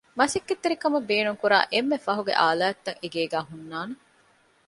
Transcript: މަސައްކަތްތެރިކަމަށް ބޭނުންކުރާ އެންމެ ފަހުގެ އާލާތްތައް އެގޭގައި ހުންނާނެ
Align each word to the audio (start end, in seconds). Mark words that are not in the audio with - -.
މަސައްކަތްތެރިކަމަށް 0.19 1.07
ބޭނުންކުރާ 1.09 1.57
އެންމެ 1.73 1.97
ފަހުގެ 2.05 2.33
އާލާތްތައް 2.41 2.99
އެގޭގައި 3.01 3.47
ހުންނާނެ 3.49 3.93